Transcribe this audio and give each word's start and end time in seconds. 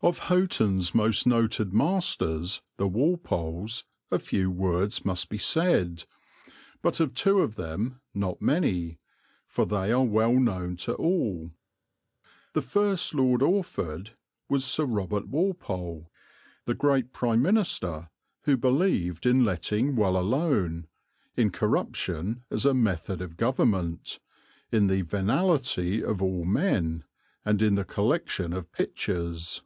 Of 0.00 0.20
Houghton's 0.20 0.94
most 0.94 1.26
noted 1.26 1.72
masters, 1.74 2.62
the 2.76 2.86
Walpoles, 2.86 3.82
a 4.12 4.20
few 4.20 4.48
words 4.48 5.04
must 5.04 5.28
be 5.28 5.38
said, 5.38 6.04
but 6.82 7.00
of 7.00 7.14
two 7.14 7.40
of 7.40 7.56
them 7.56 8.00
not 8.14 8.40
many, 8.40 9.00
for 9.48 9.66
they 9.66 9.90
are 9.90 10.04
well 10.04 10.34
known 10.34 10.76
to 10.76 10.94
all. 10.94 11.50
The 12.52 12.62
first 12.62 13.12
Lord 13.12 13.42
Orford 13.42 14.12
was 14.48 14.64
Sir 14.64 14.84
Robert 14.84 15.26
Walpole, 15.26 16.12
the 16.64 16.74
great 16.74 17.12
Prime 17.12 17.42
Minister 17.42 18.08
who 18.42 18.56
believed 18.56 19.26
in 19.26 19.44
letting 19.44 19.96
well 19.96 20.16
alone, 20.16 20.86
in 21.36 21.50
corruption 21.50 22.44
as 22.52 22.64
a 22.64 22.72
method 22.72 23.20
of 23.20 23.36
Government, 23.36 24.20
in 24.70 24.86
the 24.86 25.02
venality 25.02 26.04
of 26.04 26.22
all 26.22 26.44
men, 26.44 27.02
and 27.44 27.60
in 27.60 27.74
the 27.74 27.84
collection 27.84 28.52
of 28.52 28.70
pictures. 28.70 29.64